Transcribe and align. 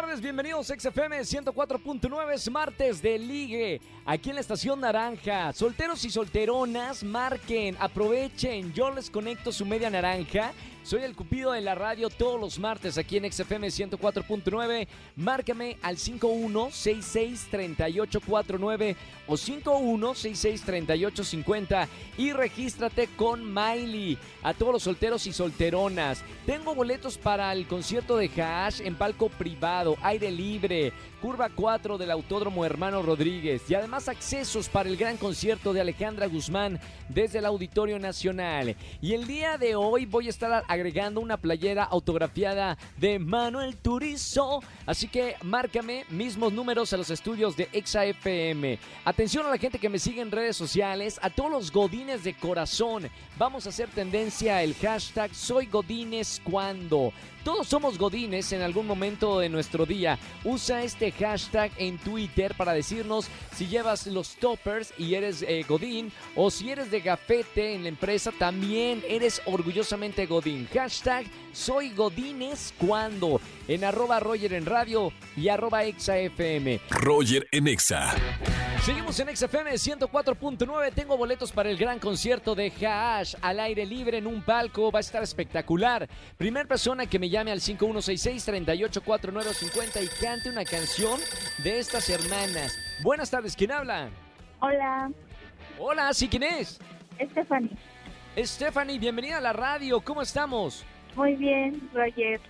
tardes, 0.00 0.22
bienvenidos 0.22 0.70
a 0.70 0.80
XFM 0.80 1.20
104.9, 1.20 2.32
es 2.32 2.50
martes 2.50 3.02
de 3.02 3.18
ligue, 3.18 3.82
aquí 4.06 4.30
en 4.30 4.36
la 4.36 4.40
estación 4.40 4.80
naranja. 4.80 5.52
Solteros 5.52 6.02
y 6.06 6.10
solteronas, 6.10 7.04
marquen, 7.04 7.76
aprovechen, 7.78 8.72
yo 8.72 8.90
les 8.90 9.10
conecto 9.10 9.52
su 9.52 9.66
media 9.66 9.90
naranja. 9.90 10.54
Soy 10.82 11.02
el 11.02 11.14
Cupido 11.14 11.52
de 11.52 11.60
la 11.60 11.74
radio 11.74 12.08
todos 12.08 12.40
los 12.40 12.58
martes 12.58 12.96
aquí 12.96 13.18
en 13.18 13.30
XFM 13.30 13.68
104.9. 13.68 14.88
Márcame 15.14 15.76
al 15.82 15.98
51663849 15.98 18.96
o 19.26 19.34
51663850 19.34 21.86
y 22.16 22.32
regístrate 22.32 23.08
con 23.08 23.52
Miley. 23.52 24.16
A 24.42 24.54
todos 24.54 24.72
los 24.72 24.82
solteros 24.82 25.26
y 25.26 25.34
solteronas. 25.34 26.24
Tengo 26.46 26.74
boletos 26.74 27.18
para 27.18 27.52
el 27.52 27.66
concierto 27.66 28.16
de 28.16 28.30
Hash 28.42 28.80
en 28.80 28.94
palco 28.94 29.28
privado, 29.28 29.89
aire 30.02 30.30
libre, 30.30 30.92
curva 31.20 31.48
4 31.48 31.98
del 31.98 32.10
Autódromo 32.10 32.64
Hermano 32.64 33.02
Rodríguez 33.02 33.62
y 33.68 33.74
además 33.74 34.08
accesos 34.08 34.68
para 34.68 34.88
el 34.88 34.96
gran 34.96 35.16
concierto 35.16 35.72
de 35.72 35.80
Alejandra 35.80 36.26
Guzmán 36.26 36.80
desde 37.08 37.38
el 37.38 37.46
Auditorio 37.46 37.98
Nacional. 37.98 38.76
Y 39.00 39.12
el 39.12 39.26
día 39.26 39.58
de 39.58 39.74
hoy 39.74 40.06
voy 40.06 40.26
a 40.26 40.30
estar 40.30 40.64
agregando 40.66 41.20
una 41.20 41.36
playera 41.36 41.84
autografiada 41.84 42.78
de 42.96 43.18
Manuel 43.18 43.76
Turizo. 43.76 44.62
Así 44.86 45.08
que 45.08 45.36
márcame 45.42 46.04
mismos 46.08 46.52
números 46.52 46.92
a 46.92 46.96
los 46.96 47.10
estudios 47.10 47.56
de 47.56 47.68
ExaFM. 47.72 48.78
Atención 49.04 49.46
a 49.46 49.50
la 49.50 49.58
gente 49.58 49.78
que 49.78 49.88
me 49.88 49.98
sigue 49.98 50.20
en 50.20 50.30
redes 50.30 50.56
sociales, 50.56 51.18
a 51.22 51.30
todos 51.30 51.50
los 51.50 51.72
godines 51.72 52.24
de 52.24 52.34
corazón. 52.34 53.08
Vamos 53.38 53.66
a 53.66 53.70
hacer 53.70 53.88
tendencia 53.88 54.62
el 54.62 54.74
hashtag 54.74 55.34
Soy 55.34 55.66
Godines 55.66 56.40
cuando. 56.44 57.12
Todos 57.44 57.68
somos 57.68 57.98
godines 57.98 58.52
en 58.52 58.62
algún 58.62 58.86
momento 58.86 59.38
de 59.38 59.48
nuestro 59.48 59.86
día. 59.86 60.18
Usa 60.44 60.82
este 60.82 61.12
hashtag 61.12 61.70
en 61.78 61.98
Twitter 61.98 62.54
para 62.54 62.72
decirnos 62.72 63.28
si 63.54 63.66
llevas 63.66 64.06
los 64.06 64.36
toppers 64.36 64.92
y 64.98 65.14
eres 65.14 65.42
eh, 65.42 65.64
godín 65.68 66.12
o 66.36 66.50
si 66.50 66.70
eres 66.70 66.90
de 66.90 67.00
gafete 67.00 67.74
en 67.74 67.82
la 67.84 67.88
empresa 67.88 68.32
también 68.32 69.02
eres 69.08 69.40
orgullosamente 69.46 70.26
godín. 70.26 70.68
Hashtag 70.72 71.26
soy 71.52 71.90
godines 71.90 72.74
cuando 72.78 73.40
en 73.68 73.84
arroba 73.84 74.20
Roger 74.20 74.52
en 74.52 74.66
radio 74.66 75.12
y 75.36 75.48
arroba 75.48 75.84
exafm. 75.84 76.78
Roger 76.90 77.48
en 77.52 77.68
Exa. 77.68 78.14
Seguimos 78.82 79.18
en 79.20 79.36
XFM 79.36 79.72
104.9. 79.72 80.94
Tengo 80.94 81.18
boletos 81.18 81.52
para 81.52 81.68
el 81.68 81.76
gran 81.76 81.98
concierto 81.98 82.54
de 82.54 82.72
Hash 82.82 83.34
al 83.42 83.60
aire 83.60 83.84
libre 83.84 84.16
en 84.16 84.26
un 84.26 84.40
palco. 84.40 84.90
Va 84.90 85.00
a 85.00 85.02
estar 85.02 85.22
espectacular. 85.22 86.08
Primer 86.38 86.66
persona 86.66 87.04
que 87.04 87.18
me 87.18 87.28
llame 87.28 87.52
al 87.52 87.60
5166-384950 87.60 90.02
y 90.02 90.08
cante 90.24 90.48
una 90.48 90.64
canción 90.64 91.20
de 91.62 91.78
estas 91.78 92.08
hermanas. 92.08 92.74
Buenas 93.02 93.30
tardes, 93.30 93.54
¿quién 93.54 93.70
habla? 93.70 94.08
Hola, 94.60 95.10
Hola, 95.78 96.14
¿sí 96.14 96.26
quién 96.26 96.44
es? 96.44 96.80
Stephanie. 97.32 97.76
Stephanie, 98.38 98.98
bienvenida 98.98 99.36
a 99.36 99.42
la 99.42 99.52
radio. 99.52 100.00
¿Cómo 100.00 100.22
estamos? 100.22 100.86
Muy 101.16 101.36
bien, 101.36 101.86
Roger. 101.92 102.40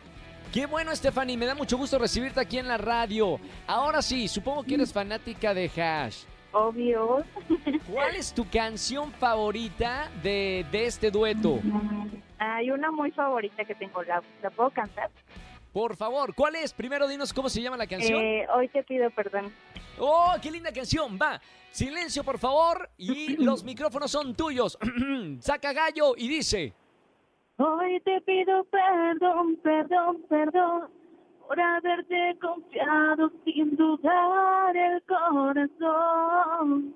Qué 0.53 0.67
bueno, 0.67 0.95
Stephanie. 0.95 1.37
Me 1.37 1.47
da 1.47 1.55
mucho 1.55 1.77
gusto 1.77 1.99
recibirte 1.99 2.41
aquí 2.41 2.59
en 2.59 2.67
la 2.67 2.77
radio. 2.77 3.39
Ahora 3.69 4.03
sí, 4.03 4.27
supongo 4.27 4.65
que 4.65 4.75
eres 4.75 4.93
fanática 4.93 5.55
de 5.55 5.69
Hash. 5.69 6.25
Obvio. 6.53 7.23
¿Cuál 7.93 8.17
es 8.17 8.33
tu 8.35 8.49
canción 8.51 9.13
favorita 9.13 10.11
de, 10.23 10.67
de 10.73 10.87
este 10.87 11.13
dueto? 11.13 11.61
Hay 12.39 12.71
una 12.73 12.91
muy 12.91 13.13
favorita 13.13 13.65
que 13.65 13.77
tengo. 13.77 14.03
¿La, 14.03 14.21
la 14.43 14.51
puedo 14.51 14.71
cantar? 14.71 15.11
Por 15.73 15.95
favor, 15.97 16.35
¿cuál 16.35 16.57
es? 16.57 16.73
Primero 16.73 17.07
dinos 17.07 17.33
cómo 17.33 17.49
se 17.49 17.63
llama 17.63 17.77
la 17.77 17.87
canción. 17.87 18.21
Eh, 18.21 18.45
hoy 18.53 18.67
te 18.69 18.83
pido 18.83 19.09
perdón. 19.11 19.53
¡Oh, 20.01 20.35
qué 20.43 20.51
linda 20.51 20.73
canción! 20.73 21.17
Va, 21.21 21.41
silencio 21.71 22.25
por 22.25 22.39
favor 22.39 22.91
y 22.99 23.37
los 23.45 23.63
micrófonos 23.63 24.11
son 24.11 24.35
tuyos. 24.35 24.77
Saca 25.41 25.73
gallo 25.73 26.15
y 26.17 26.27
dice... 26.27 26.73
Hoy 27.63 28.01
te 28.01 28.23
pido 28.23 28.65
perdón, 28.65 29.57
perdón, 29.57 30.23
perdón 30.31 30.89
por 31.47 31.61
haberte 31.61 32.39
confiado 32.41 33.31
sin 33.45 33.77
dudar 33.77 34.75
el 34.75 35.03
corazón. 35.03 36.95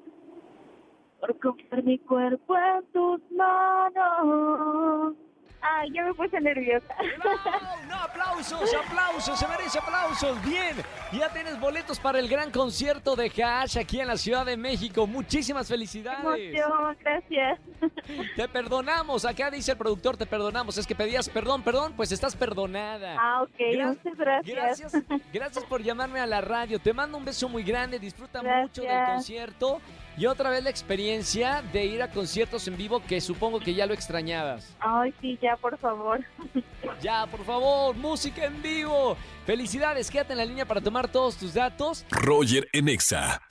Por 1.20 1.38
confiar 1.38 1.82
mi 1.82 1.98
cuerpo 1.98 2.56
en 2.56 2.84
tus 2.94 3.20
manos. 3.32 4.73
Ay, 5.84 5.90
ya 5.92 6.02
me 6.04 6.14
puse 6.14 6.40
nerviosa. 6.40 6.94
¡No! 7.22 7.86
¡No! 7.88 7.94
¡Aplausos! 8.04 8.74
¡Aplausos! 8.86 9.38
¡Se 9.38 9.46
merece 9.48 9.78
aplausos! 9.78 10.42
¡Bien! 10.44 10.76
Ya 11.12 11.28
tienes 11.32 11.60
boletos 11.60 12.00
para 12.00 12.18
el 12.18 12.28
gran 12.28 12.50
concierto 12.50 13.14
de 13.16 13.30
Hash 13.42 13.76
aquí 13.78 14.00
en 14.00 14.08
la 14.08 14.16
Ciudad 14.16 14.46
de 14.46 14.56
México. 14.56 15.06
Muchísimas 15.06 15.68
felicidades. 15.68 16.20
Emoción, 16.24 16.96
gracias. 17.00 17.60
Te 18.36 18.48
perdonamos. 18.48 19.24
Acá 19.24 19.50
dice 19.50 19.72
el 19.72 19.78
productor, 19.78 20.16
te 20.16 20.26
perdonamos. 20.26 20.78
Es 20.78 20.86
que 20.86 20.94
pedías 20.94 21.28
perdón, 21.28 21.62
perdón, 21.62 21.92
pues 21.96 22.12
estás 22.12 22.34
perdonada. 22.34 23.16
Ah, 23.18 23.42
ok, 23.42 23.56
Gra- 23.58 23.86
muchas 23.88 24.16
gracias. 24.16 24.54
Gracias, 24.82 25.02
gracias 25.32 25.64
por 25.64 25.82
llamarme 25.82 26.20
a 26.20 26.26
la 26.26 26.40
radio. 26.40 26.78
Te 26.78 26.92
mando 26.92 27.18
un 27.18 27.24
beso 27.24 27.48
muy 27.48 27.62
grande. 27.62 27.98
Disfruta 27.98 28.42
mucho 28.42 28.82
del 28.82 29.04
concierto. 29.06 29.80
Y 30.16 30.26
otra 30.26 30.50
vez 30.50 30.62
la 30.62 30.70
experiencia 30.70 31.62
de 31.72 31.86
ir 31.86 32.02
a 32.02 32.10
conciertos 32.10 32.68
en 32.68 32.76
vivo 32.76 33.02
que 33.02 33.20
supongo 33.20 33.58
que 33.58 33.74
ya 33.74 33.86
lo 33.86 33.94
extrañabas. 33.94 34.76
Ay, 34.78 35.12
sí, 35.20 35.36
ya, 35.42 35.56
por 35.56 35.76
favor. 35.78 36.24
Ya, 37.00 37.26
por 37.26 37.44
favor, 37.44 37.96
música 37.96 38.44
en 38.44 38.62
vivo. 38.62 39.16
Felicidades, 39.44 40.08
quédate 40.10 40.32
en 40.32 40.38
la 40.38 40.44
línea 40.44 40.64
para 40.64 40.80
tomar 40.80 41.08
todos 41.08 41.36
tus 41.36 41.52
datos. 41.52 42.06
Roger 42.10 42.68
en 42.72 42.88
Exa. 42.88 43.42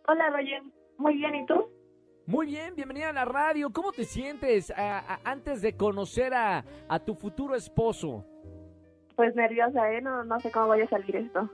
Hola, 0.08 0.28
Roger. 0.28 0.62
Muy 0.98 1.14
bien, 1.16 1.34
¿y 1.36 1.46
tú? 1.46 1.54
Muy 2.26 2.44
bien, 2.44 2.74
bienvenida 2.76 3.08
a 3.08 3.12
la 3.14 3.24
radio. 3.24 3.70
¿Cómo 3.72 3.92
te 3.92 4.04
sientes 4.04 4.70
a- 4.72 4.98
a- 4.98 5.20
antes 5.24 5.62
de 5.62 5.74
conocer 5.74 6.34
a, 6.34 6.62
a 6.86 6.98
tu 6.98 7.14
futuro 7.14 7.54
esposo? 7.54 8.26
Pues 9.16 9.34
nerviosa, 9.36 9.90
¿eh? 9.90 10.02
No, 10.02 10.22
no 10.22 10.38
sé 10.40 10.50
cómo 10.52 10.68
vaya 10.68 10.84
a 10.84 10.88
salir 10.90 11.16
esto. 11.16 11.48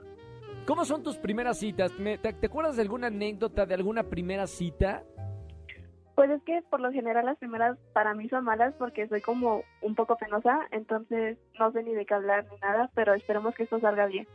¿Cómo 0.65 0.85
son 0.85 1.03
tus 1.03 1.17
primeras 1.17 1.57
citas? 1.59 1.91
Me- 1.99 2.17
¿Te, 2.17 2.31
te 2.33 2.47
acuerdas 2.47 2.75
de 2.77 2.83
alguna 2.83 3.07
anécdota 3.07 3.65
de 3.65 3.73
alguna 3.73 4.03
primera 4.03 4.47
cita? 4.47 5.03
Pues 6.15 6.29
es 6.29 6.41
que 6.43 6.61
por 6.69 6.79
lo 6.79 6.91
general 6.91 7.25
las 7.25 7.37
primeras 7.39 7.77
para 7.91 8.13
mí 8.13 8.29
son 8.29 8.43
malas 8.45 8.73
porque 8.77 9.07
soy 9.07 9.19
como 9.21 9.63
un 9.81 9.95
poco 9.95 10.15
penosa, 10.15 10.59
entonces 10.71 11.37
no 11.59 11.71
sé 11.71 11.81
ni 11.83 11.93
de 11.93 12.05
qué 12.05 12.13
hablar 12.13 12.45
ni 12.51 12.57
nada, 12.59 12.89
pero 12.93 13.13
esperemos 13.13 13.55
que 13.55 13.63
esto 13.63 13.79
salga 13.79 14.05
bien. 14.05 14.27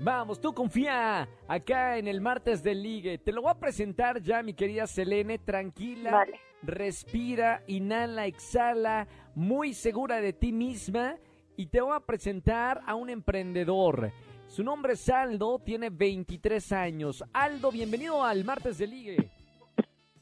Vamos, 0.00 0.40
tú 0.40 0.52
confía 0.52 1.28
acá 1.48 1.96
en 1.96 2.06
el 2.08 2.20
martes 2.20 2.62
del 2.62 2.82
ligue. 2.82 3.18
Te 3.18 3.32
lo 3.32 3.42
voy 3.42 3.50
a 3.52 3.58
presentar 3.58 4.20
ya, 4.20 4.42
mi 4.42 4.54
querida 4.54 4.86
Selene. 4.86 5.38
Tranquila, 5.38 6.10
Vale. 6.12 6.38
respira, 6.62 7.62
inhala, 7.66 8.26
exhala, 8.26 9.06
muy 9.34 9.74
segura 9.74 10.20
de 10.20 10.32
ti 10.32 10.52
misma. 10.52 11.16
Y 11.56 11.66
te 11.66 11.80
voy 11.80 11.94
a 11.96 12.00
presentar 12.00 12.80
a 12.86 12.94
un 12.94 13.10
emprendedor. 13.10 14.10
Su 14.52 14.62
nombre 14.62 14.92
es 14.92 15.08
Aldo, 15.08 15.58
tiene 15.60 15.88
23 15.88 16.72
años. 16.72 17.24
Aldo, 17.32 17.72
bienvenido 17.72 18.22
al 18.22 18.44
martes 18.44 18.76
del 18.76 18.90
ligue. 18.90 19.16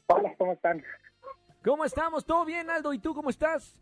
Hola, 0.07 0.33
¿cómo 0.37 0.53
están? 0.53 0.81
¿Cómo 1.61 1.83
estamos? 1.83 2.23
¿Todo 2.25 2.45
bien, 2.45 2.69
Aldo? 2.69 2.93
¿Y 2.93 2.99
tú 2.99 3.13
cómo 3.13 3.29
estás? 3.29 3.77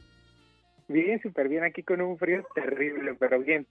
Bien, 0.87 1.21
súper 1.21 1.49
bien, 1.49 1.63
aquí 1.63 1.83
con 1.83 2.01
un 2.01 2.17
frío 2.17 2.43
terrible, 2.55 3.13
pero 3.13 3.39
bien. 3.41 3.67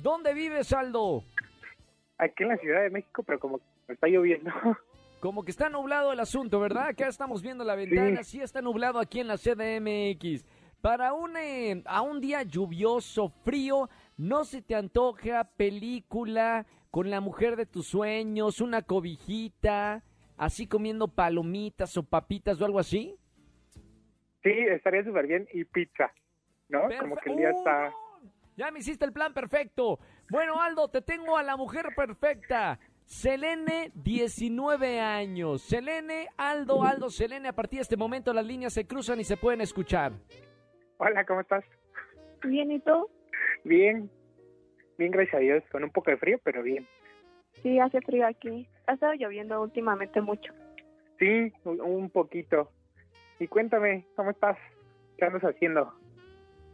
¿Dónde 0.00 0.32
vives, 0.32 0.72
Aldo? 0.72 1.24
Aquí 2.16 2.42
en 2.42 2.48
la 2.48 2.56
Ciudad 2.56 2.84
de 2.84 2.88
México, 2.88 3.22
pero 3.22 3.38
como 3.38 3.60
está 3.86 4.06
lloviendo. 4.08 4.50
Como 5.20 5.44
que 5.44 5.50
está 5.50 5.68
nublado 5.68 6.12
el 6.12 6.20
asunto, 6.20 6.60
¿verdad? 6.60 6.86
Acá 6.86 7.08
estamos 7.08 7.42
viendo 7.42 7.64
la 7.64 7.74
ventana, 7.74 8.22
sí, 8.22 8.40
está 8.40 8.62
nublado 8.62 9.00
aquí 9.00 9.18
en 9.18 9.26
la 9.26 9.36
CDMX. 9.36 10.46
Para 10.80 11.12
un, 11.12 11.36
eh, 11.36 11.82
a 11.86 12.02
un 12.02 12.20
día 12.20 12.44
lluvioso, 12.44 13.28
frío, 13.44 13.90
¿no 14.18 14.44
se 14.44 14.60
te 14.60 14.74
antoja 14.74 15.44
película 15.56 16.66
con 16.90 17.08
la 17.08 17.20
mujer 17.20 17.56
de 17.56 17.64
tus 17.64 17.86
sueños, 17.86 18.60
una 18.60 18.82
cobijita, 18.82 20.04
así 20.36 20.66
comiendo 20.66 21.08
palomitas 21.08 21.96
o 21.96 22.02
papitas 22.02 22.60
o 22.60 22.64
algo 22.66 22.78
así? 22.78 23.16
Sí, 24.42 24.50
estaría 24.50 25.04
súper 25.04 25.26
bien. 25.26 25.48
Y 25.52 25.64
pizza, 25.64 26.12
¿no? 26.68 26.82
Como 27.00 27.16
que 27.16 27.30
el 27.30 27.36
día 27.36 27.50
está... 27.50 27.88
¡Uh! 27.88 28.08
Ya 28.56 28.72
me 28.72 28.80
hiciste 28.80 29.04
el 29.04 29.12
plan 29.12 29.32
perfecto. 29.32 30.00
Bueno, 30.30 30.60
Aldo, 30.60 30.88
te 30.88 31.00
tengo 31.00 31.38
a 31.38 31.44
la 31.44 31.56
mujer 31.56 31.86
perfecta. 31.94 32.80
Selene, 33.04 33.92
19 33.94 35.00
años. 35.00 35.62
Selene, 35.62 36.28
Aldo, 36.36 36.82
Aldo, 36.82 37.08
Selene, 37.08 37.48
a 37.48 37.52
partir 37.52 37.78
de 37.78 37.82
este 37.82 37.96
momento 37.96 38.32
las 38.34 38.44
líneas 38.44 38.72
se 38.72 38.84
cruzan 38.84 39.20
y 39.20 39.24
se 39.24 39.36
pueden 39.36 39.60
escuchar. 39.60 40.12
Hola, 40.96 41.24
¿cómo 41.24 41.40
estás? 41.40 41.64
Bien, 42.42 42.72
¿y 42.72 42.80
tú? 42.80 43.08
Bien. 43.64 44.10
Bien, 44.98 45.10
gracias 45.10 45.34
a 45.36 45.38
Dios. 45.38 45.62
Con 45.70 45.84
un 45.84 45.90
poco 45.90 46.10
de 46.10 46.16
frío, 46.16 46.38
pero 46.42 46.62
bien. 46.62 46.86
Sí, 47.62 47.78
hace 47.78 48.00
frío 48.00 48.26
aquí. 48.26 48.68
Ha 48.86 48.94
estado 48.94 49.14
lloviendo 49.14 49.60
últimamente 49.60 50.20
mucho. 50.20 50.52
Sí, 51.18 51.52
un 51.64 52.10
poquito. 52.10 52.70
Y 53.40 53.46
cuéntame, 53.48 54.06
¿cómo 54.16 54.30
estás? 54.30 54.56
¿Qué 55.16 55.24
andas 55.24 55.42
haciendo? 55.42 55.92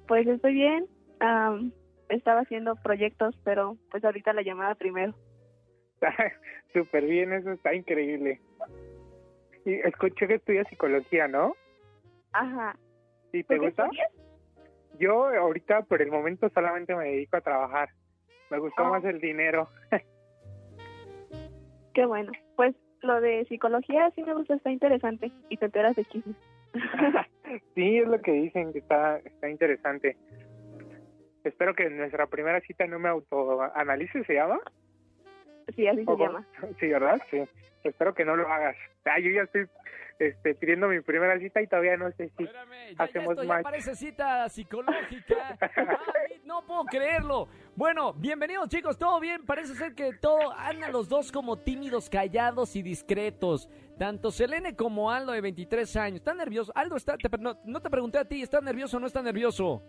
Pues 0.06 0.26
estoy 0.26 0.54
bien. 0.54 0.86
am, 1.20 1.72
estaba 2.10 2.40
haciendo 2.40 2.76
proyectos, 2.76 3.34
pero 3.44 3.76
pues 3.90 4.04
ahorita 4.04 4.32
la 4.34 4.42
llamada 4.42 4.75
primero. 4.75 5.14
Súper 6.72 7.04
bien, 7.06 7.32
eso 7.32 7.52
está 7.52 7.75
increíble. 7.75 8.40
Y 9.64 9.75
escuché 9.75 10.26
que 10.28 10.34
estudias 10.34 10.69
psicología, 10.69 11.26
¿no? 11.28 11.54
Ajá. 12.32 12.76
¿Y 13.32 13.42
¿Tú 13.42 13.48
te 13.48 13.54
qué 13.54 13.66
gusta? 13.66 13.84
estudias? 13.84 14.12
Yo 14.99 15.26
ahorita 15.29 15.82
por 15.82 16.00
el 16.02 16.11
momento 16.11 16.49
solamente 16.50 16.94
me 16.94 17.05
dedico 17.06 17.37
a 17.37 17.41
trabajar. 17.41 17.88
Me 18.50 18.58
gustó 18.58 18.85
Ah. 18.85 18.91
más 18.91 19.05
el 19.05 19.20
dinero. 19.20 19.69
Qué 21.94 22.06
bueno. 22.06 22.32
Pues 22.56 22.75
lo 23.02 23.20
de 23.20 23.44
psicología 23.46 24.11
sí 24.14 24.23
me 24.23 24.35
gusta, 24.35 24.55
está 24.55 24.70
interesante. 24.70 25.31
Y 25.49 25.56
te 25.56 25.67
enteras 25.67 25.96
de 25.96 26.05
chismes. 26.06 26.37
sí, 27.75 27.99
es 27.99 28.08
lo 28.08 28.20
que 28.20 28.32
dicen, 28.32 28.73
que 28.73 28.79
está, 28.81 29.19
está 29.19 29.49
interesante. 29.49 30.17
Espero 31.44 31.75
que 31.75 31.85
en 31.85 31.99
nuestra 31.99 32.26
primera 32.26 32.61
cita 32.62 32.87
no 32.87 32.99
me 32.99 33.08
autoanalice, 33.08 34.25
¿se 34.25 34.35
llama? 34.35 34.61
sí, 35.76 35.87
así 35.87 36.05
se 36.05 36.17
llama. 36.17 36.47
Sí, 36.81 36.88
¿verdad? 36.88 37.20
Sí. 37.31 37.43
Espero 37.85 38.14
que 38.14 38.25
no 38.25 38.35
lo 38.37 38.49
hagas. 38.49 38.76
Ah, 39.05 39.19
yo 39.19 39.31
ya 39.31 39.43
estoy 39.43 39.67
este, 40.19 40.55
pidiendo 40.55 40.88
mi 40.88 41.00
primera 41.00 41.38
cita 41.38 41.61
y 41.62 41.66
todavía 41.66 41.96
no 41.96 42.11
sé 42.12 42.31
si... 42.37 42.44
Espérame, 42.44 42.96
ya, 42.96 43.05
Hacemos 43.05 43.31
esto 43.32 43.43
ya 43.43 43.49
match. 43.49 43.62
parece 43.64 43.94
cita 43.96 44.49
psicológica. 44.49 45.58
Ay, 45.61 46.40
no 46.44 46.64
puedo 46.66 46.84
creerlo. 46.84 47.49
Bueno, 47.76 48.12
bienvenidos 48.14 48.69
chicos, 48.69 48.96
¿todo 48.99 49.19
bien? 49.20 49.44
Parece 49.44 49.75
ser 49.75 49.94
que 49.94 50.12
todo 50.14 50.52
andan 50.56 50.93
los 50.93 51.08
dos 51.08 51.32
como 51.32 51.58
tímidos, 51.58 52.08
callados 52.08 52.76
y 52.76 52.82
discretos. 52.82 53.69
Tanto 53.99 54.31
Selene 54.31 54.76
como 54.76 55.11
Aldo 55.11 55.32
de 55.32 55.40
23 55.40 55.96
años. 55.96 56.16
¿Están 56.20 56.37
nerviosos? 56.37 56.72
Aldo, 56.76 56.96
está, 56.96 57.16
te- 57.16 57.28
no, 57.38 57.58
no 57.64 57.81
te 57.81 57.90
pregunté 57.90 58.19
a 58.19 58.25
ti, 58.25 58.43
¿estás 58.43 58.62
nervioso 58.62 58.96
o 58.96 59.00
no 59.00 59.06
estás 59.06 59.25
nervioso? 59.25 59.82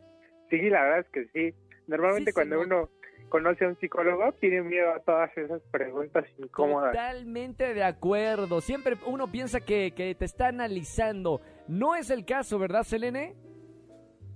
Sí, 0.49 0.57
la 0.69 0.81
verdad 0.83 0.99
es 0.99 1.09
que 1.09 1.25
sí. 1.33 1.55
Normalmente 1.87 2.31
Sí, 2.31 2.35
cuando 2.35 2.59
uno 2.61 2.89
conoce 3.35 3.65
a 3.65 3.67
un 3.67 3.77
psicólogo 3.77 4.31
tiene 4.39 4.61
miedo 4.61 4.93
a 4.93 4.99
todas 4.99 5.29
esas 5.37 5.61
preguntas 5.69 6.23
incómodas. 6.37 6.93
Totalmente 6.93 7.73
de 7.73 7.83
acuerdo. 7.83 8.61
Siempre 8.61 8.95
uno 9.05 9.29
piensa 9.29 9.59
que, 9.59 9.91
que 9.91 10.15
te 10.15 10.23
está 10.23 10.47
analizando. 10.47 11.41
No 11.67 11.95
es 11.95 12.09
el 12.09 12.23
caso, 12.23 12.57
¿verdad, 12.57 12.83
Selene? 12.83 13.35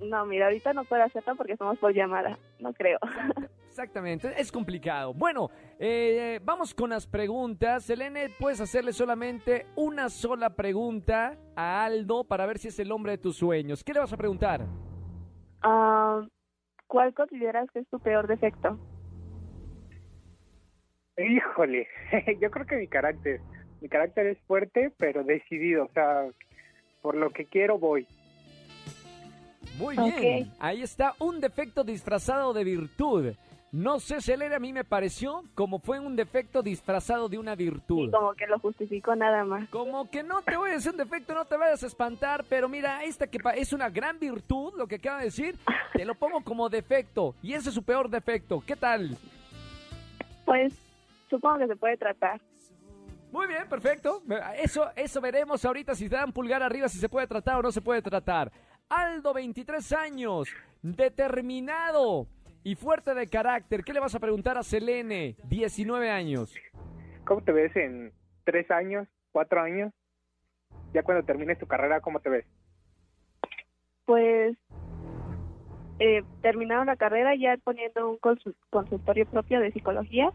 No, 0.01 0.25
mira, 0.25 0.47
ahorita 0.47 0.73
no 0.73 0.83
puedo 0.83 1.01
hacerlo 1.03 1.35
porque 1.37 1.53
estamos 1.53 1.77
por 1.79 1.93
llamada. 1.93 2.37
No 2.59 2.73
creo. 2.73 2.99
Exacta- 3.01 3.49
Exactamente, 3.69 4.33
es 4.37 4.51
complicado. 4.51 5.13
Bueno, 5.13 5.49
eh, 5.79 6.41
vamos 6.43 6.73
con 6.73 6.89
las 6.89 7.07
preguntas. 7.07 7.85
Selene, 7.85 8.27
puedes 8.37 8.59
hacerle 8.59 8.91
solamente 8.91 9.65
una 9.77 10.09
sola 10.09 10.49
pregunta 10.49 11.37
a 11.55 11.85
Aldo 11.85 12.25
para 12.25 12.45
ver 12.45 12.57
si 12.57 12.67
es 12.67 12.77
el 12.79 12.91
hombre 12.91 13.13
de 13.13 13.17
tus 13.19 13.37
sueños. 13.37 13.81
¿Qué 13.81 13.93
le 13.93 14.01
vas 14.01 14.11
a 14.11 14.17
preguntar? 14.17 14.65
Ah, 15.61 16.21
¿Cuál 16.89 17.13
consideras 17.13 17.69
que 17.69 17.79
es 17.79 17.87
tu 17.87 17.99
peor 17.99 18.25
defecto? 18.25 18.79
Híjole, 21.19 21.87
yo 22.41 22.49
creo 22.49 22.65
que 22.65 22.77
mi 22.77 22.87
carácter, 22.87 23.41
mi 23.79 23.87
carácter 23.87 24.25
es 24.25 24.39
fuerte 24.47 24.91
pero 24.97 25.23
decidido, 25.23 25.83
o 25.83 25.89
sea, 25.93 26.25
por 27.03 27.15
lo 27.15 27.29
que 27.29 27.45
quiero 27.45 27.77
voy. 27.77 28.07
Muy 29.77 29.97
bien, 29.97 30.51
ahí 30.59 30.81
está 30.81 31.13
un 31.19 31.39
defecto 31.39 31.83
disfrazado 31.83 32.53
de 32.53 32.63
virtud. 32.63 33.33
No 33.71 33.99
sé, 33.99 34.19
Selene, 34.19 34.55
a 34.55 34.59
mí 34.59 34.73
me 34.73 34.83
pareció 34.83 35.43
como 35.53 35.77
fue 35.77 35.99
un 35.99 36.15
defecto 36.15 36.63
disfrazado 36.63 37.29
de 37.29 37.37
una 37.37 37.53
virtud. 37.53 38.09
Como 38.11 38.33
que 38.33 38.47
lo 38.47 38.57
justifico 38.57 39.15
nada 39.15 39.45
más. 39.45 39.69
Como 39.69 40.09
que 40.09 40.23
no 40.23 40.41
te 40.41 40.57
voy 40.57 40.71
a 40.71 40.73
decir 40.73 40.91
un 40.91 40.97
defecto, 40.97 41.35
no 41.35 41.45
te 41.45 41.55
vayas 41.55 41.83
a 41.83 41.87
espantar, 41.87 42.43
pero 42.49 42.67
mira, 42.67 43.03
esta 43.03 43.27
que 43.27 43.39
es 43.55 43.71
una 43.71 43.89
gran 43.89 44.17
virtud, 44.17 44.73
lo 44.75 44.87
que 44.87 44.95
acaba 44.95 45.19
de 45.19 45.25
decir, 45.25 45.55
te 45.93 46.03
lo 46.03 46.15
pongo 46.15 46.41
como 46.41 46.67
defecto, 46.67 47.35
y 47.43 47.53
ese 47.53 47.69
es 47.69 47.75
su 47.75 47.83
peor 47.83 48.09
defecto. 48.09 48.63
¿Qué 48.65 48.75
tal? 48.75 49.15
Pues 50.45 50.73
supongo 51.29 51.59
que 51.59 51.67
se 51.67 51.75
puede 51.75 51.95
tratar. 51.95 52.41
Muy 53.31 53.45
bien, 53.45 53.69
perfecto. 53.69 54.23
Eso, 54.57 54.89
eso 54.95 55.21
veremos 55.21 55.63
ahorita 55.63 55.93
si 55.93 56.09
te 56.09 56.15
dan 56.15 56.31
pulgar 56.31 56.63
arriba, 56.63 56.89
si 56.89 56.97
se 56.97 57.07
puede 57.07 57.27
tratar 57.27 57.57
o 57.57 57.61
no 57.61 57.71
se 57.71 57.81
puede 57.81 58.01
tratar. 58.01 58.51
Aldo, 58.89 59.31
23 59.35 59.91
años, 59.93 60.49
determinado 60.81 62.25
y 62.63 62.75
fuerte 62.75 63.13
de 63.13 63.27
carácter. 63.27 63.83
¿Qué 63.83 63.93
le 63.93 63.99
vas 63.99 64.15
a 64.15 64.19
preguntar 64.19 64.57
a 64.57 64.63
Selene, 64.63 65.35
19 65.45 66.09
años? 66.09 66.53
¿Cómo 67.25 67.41
te 67.43 67.51
ves 67.51 67.75
en 67.75 68.11
tres 68.43 68.69
años, 68.71 69.07
cuatro 69.31 69.61
años? 69.61 69.93
Ya 70.93 71.03
cuando 71.03 71.23
termines 71.23 71.57
tu 71.59 71.67
carrera, 71.67 72.01
¿cómo 72.01 72.19
te 72.19 72.29
ves? 72.29 72.45
Pues 74.05 74.57
eh, 75.99 76.23
terminaron 76.41 76.87
la 76.87 76.95
carrera 76.95 77.35
ya 77.35 77.57
poniendo 77.63 78.09
un 78.09 78.17
consu- 78.19 78.55
consultorio 78.69 79.25
propio 79.27 79.59
de 79.59 79.71
psicología 79.71 80.31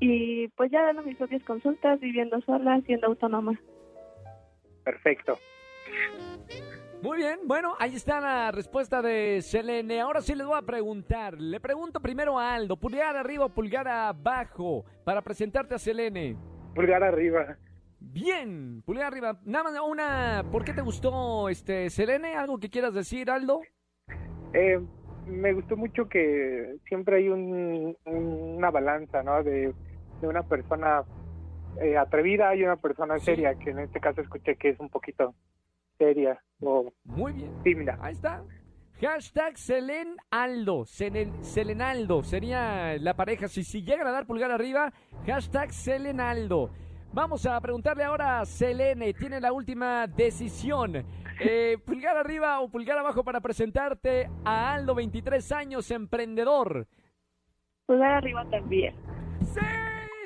y 0.00 0.48
pues 0.48 0.70
ya 0.72 0.82
dando 0.82 1.02
mis 1.02 1.16
propias 1.16 1.42
consultas, 1.44 2.00
viviendo 2.00 2.40
sola, 2.40 2.80
siendo 2.86 3.06
autónoma. 3.06 3.60
Perfecto. 4.82 5.38
Muy 7.02 7.16
bien, 7.16 7.40
bueno, 7.46 7.74
ahí 7.78 7.94
está 7.94 8.20
la 8.20 8.50
respuesta 8.52 9.00
de 9.00 9.40
Selene. 9.40 10.00
Ahora 10.00 10.20
sí 10.20 10.34
les 10.34 10.46
voy 10.46 10.58
a 10.58 10.62
preguntar. 10.62 11.40
Le 11.40 11.58
pregunto 11.58 11.98
primero 12.00 12.38
a 12.38 12.54
Aldo, 12.54 12.76
pulgar 12.76 13.16
arriba 13.16 13.46
o 13.46 13.48
pulgar 13.48 13.88
abajo, 13.88 14.84
para 15.04 15.22
presentarte 15.22 15.74
a 15.74 15.78
Selene. 15.78 16.36
Pulgar 16.74 17.02
arriba. 17.02 17.56
Bien, 18.00 18.82
pulgar 18.84 19.06
arriba. 19.06 19.40
Nada 19.44 19.64
más 19.64 19.80
una, 19.80 20.44
¿por 20.52 20.62
qué 20.64 20.74
te 20.74 20.82
gustó 20.82 21.48
este 21.48 21.88
Selene? 21.88 22.34
¿Algo 22.36 22.58
que 22.58 22.68
quieras 22.68 22.92
decir, 22.92 23.30
Aldo? 23.30 23.62
Eh, 24.52 24.78
me 25.26 25.54
gustó 25.54 25.76
mucho 25.78 26.06
que 26.08 26.76
siempre 26.86 27.16
hay 27.16 27.28
un, 27.30 27.96
un- 28.04 28.54
una 28.56 28.70
balanza, 28.70 29.22
¿no? 29.22 29.42
De, 29.42 29.72
de 30.20 30.28
una 30.28 30.42
persona 30.42 31.02
eh, 31.80 31.96
atrevida 31.96 32.54
y 32.54 32.62
una 32.62 32.76
persona 32.76 33.18
Sí. 33.18 33.24
seria, 33.26 33.54
que 33.54 33.70
en 33.70 33.78
este 33.78 34.00
caso 34.00 34.20
escuché 34.20 34.56
que 34.56 34.68
es 34.70 34.80
un 34.80 34.90
poquito 34.90 35.34
seria 36.00 36.40
o 36.62 36.90
Muy 37.04 37.32
bien. 37.32 37.52
tímida. 37.62 37.98
Ahí 38.00 38.12
está. 38.14 38.42
Hashtag 39.00 39.56
Selen 39.56 40.16
Aldo, 40.30 40.84
Selen- 40.84 41.42
Selenaldo, 41.42 42.22
sería 42.22 42.96
la 42.98 43.14
pareja. 43.14 43.48
Si, 43.48 43.64
si 43.64 43.82
llegan 43.82 44.06
a 44.06 44.10
dar 44.12 44.26
pulgar 44.26 44.50
arriba, 44.50 44.92
hashtag 45.26 45.72
Selenaldo. 45.72 46.70
Vamos 47.12 47.44
a 47.46 47.60
preguntarle 47.60 48.04
ahora 48.04 48.40
a 48.40 48.44
Selene, 48.46 49.12
tiene 49.14 49.40
la 49.40 49.52
última 49.52 50.06
decisión. 50.06 51.04
Eh, 51.40 51.76
pulgar 51.84 52.16
arriba 52.16 52.60
o 52.60 52.68
pulgar 52.70 52.98
abajo 52.98 53.24
para 53.24 53.40
presentarte 53.40 54.28
a 54.44 54.74
Aldo, 54.74 54.94
23 54.94 55.50
años, 55.52 55.90
emprendedor. 55.90 56.86
Pues 57.86 58.00
arriba 58.00 58.44
también. 58.50 58.94
¡Sí, 59.40 59.60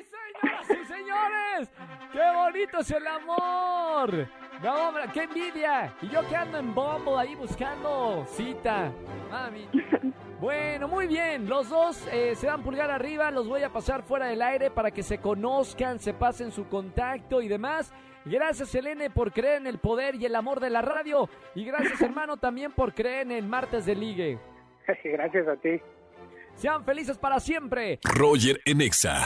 señoras 0.03 0.69
y 0.69 0.85
señores! 0.85 1.71
¡Qué 2.11 2.19
bonito 2.35 2.79
es 2.79 2.91
el 2.91 3.07
amor! 3.07 4.27
No, 4.63 4.89
hombre, 4.89 5.03
qué 5.13 5.23
envidia. 5.23 5.93
Y 6.01 6.09
yo 6.09 6.27
que 6.27 6.35
ando 6.35 6.57
en 6.57 6.73
Bumble 6.73 7.17
ahí 7.17 7.35
buscando 7.35 8.25
cita. 8.29 8.91
Mami. 9.29 9.67
Bueno, 10.39 10.89
muy 10.89 11.07
bien. 11.07 11.47
Los 11.47 11.69
dos 11.69 12.05
eh, 12.11 12.35
se 12.35 12.47
dan 12.47 12.61
pulgar 12.61 12.91
arriba. 12.91 13.31
Los 13.31 13.47
voy 13.47 13.63
a 13.63 13.69
pasar 13.69 14.03
fuera 14.03 14.27
del 14.27 14.41
aire 14.41 14.69
para 14.69 14.91
que 14.91 15.01
se 15.01 15.19
conozcan, 15.19 15.97
se 15.97 16.13
pasen 16.13 16.51
su 16.51 16.67
contacto 16.67 17.41
y 17.41 17.47
demás. 17.47 17.93
Gracias, 18.25 18.69
Selene, 18.69 19.09
por 19.09 19.31
creer 19.31 19.61
en 19.61 19.67
el 19.67 19.77
poder 19.77 20.15
y 20.15 20.25
el 20.25 20.35
amor 20.35 20.59
de 20.59 20.69
la 20.69 20.81
radio. 20.81 21.29
Y 21.55 21.63
gracias, 21.63 22.01
hermano, 22.01 22.37
también 22.37 22.71
por 22.71 22.93
creer 22.93 23.21
en 23.21 23.31
el 23.31 23.47
martes 23.47 23.85
de 23.85 23.95
ligue. 23.95 24.39
Gracias 25.03 25.47
a 25.47 25.55
ti. 25.55 25.81
Sean 26.55 26.83
felices 26.83 27.17
para 27.17 27.39
siempre. 27.39 27.99
Roger 28.03 28.61
en 28.65 28.81
Exa. 28.81 29.25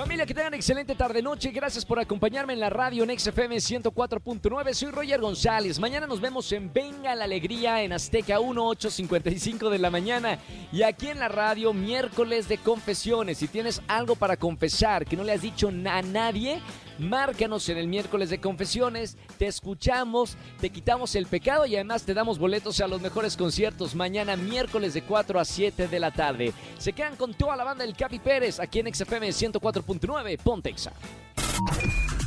Familia, 0.00 0.24
que 0.24 0.32
tengan 0.32 0.54
excelente 0.54 0.94
tarde-noche. 0.94 1.50
Gracias 1.50 1.84
por 1.84 1.98
acompañarme 1.98 2.54
en 2.54 2.60
la 2.60 2.70
radio 2.70 3.04
en 3.04 3.18
XFM 3.18 3.56
104.9. 3.56 4.72
Soy 4.72 4.90
Roger 4.90 5.20
González. 5.20 5.78
Mañana 5.78 6.06
nos 6.06 6.22
vemos 6.22 6.50
en 6.52 6.72
Venga 6.72 7.14
la 7.14 7.24
Alegría 7.24 7.82
en 7.82 7.92
Azteca 7.92 8.40
1855 8.40 9.68
de 9.68 9.78
la 9.78 9.90
mañana. 9.90 10.38
Y 10.72 10.84
aquí 10.84 11.08
en 11.08 11.18
la 11.18 11.28
radio, 11.28 11.74
miércoles 11.74 12.48
de 12.48 12.56
confesiones. 12.56 13.36
Si 13.36 13.48
tienes 13.48 13.82
algo 13.88 14.16
para 14.16 14.38
confesar 14.38 15.04
que 15.04 15.18
no 15.18 15.22
le 15.22 15.32
has 15.32 15.42
dicho 15.42 15.68
a 15.68 16.00
nadie, 16.00 16.62
Márcanos 17.00 17.68
en 17.70 17.78
el 17.78 17.88
miércoles 17.88 18.28
de 18.28 18.40
confesiones, 18.40 19.16
te 19.38 19.46
escuchamos, 19.46 20.36
te 20.60 20.70
quitamos 20.70 21.14
el 21.14 21.26
pecado 21.26 21.64
y 21.64 21.74
además 21.74 22.04
te 22.04 22.12
damos 22.12 22.38
boletos 22.38 22.80
a 22.80 22.88
los 22.88 23.00
mejores 23.00 23.36
conciertos 23.36 23.94
mañana 23.94 24.36
miércoles 24.36 24.92
de 24.92 25.02
4 25.02 25.40
a 25.40 25.44
7 25.44 25.88
de 25.88 25.98
la 25.98 26.10
tarde. 26.10 26.52
Se 26.78 26.92
quedan 26.92 27.16
con 27.16 27.32
toda 27.32 27.56
la 27.56 27.64
banda 27.64 27.84
del 27.84 27.96
Capi 27.96 28.18
Pérez 28.18 28.60
aquí 28.60 28.80
en 28.80 28.94
XFM 28.94 29.30
104.9 29.30 30.38
Pontexa. 30.38 30.92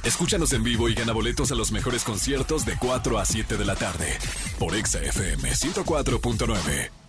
Escúchanos 0.03 0.51
en 0.53 0.63
vivo 0.63 0.89
y 0.89 0.95
gana 0.95 1.13
boletos 1.13 1.51
a 1.51 1.55
los 1.55 1.71
mejores 1.71 2.03
conciertos 2.03 2.65
de 2.65 2.75
4 2.77 3.19
a 3.19 3.25
7 3.25 3.57
de 3.57 3.65
la 3.65 3.75
tarde 3.75 4.17
por 4.57 4.73
XFM 4.73 5.51
104.9. 5.51 7.02